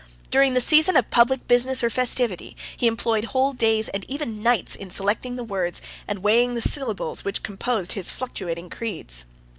[0.31, 4.41] 94 During the season of public business or festivity, he employed whole days, and even
[4.41, 9.25] nights, in selecting the words, and weighing the syllables, which composed his fluctuating creeds.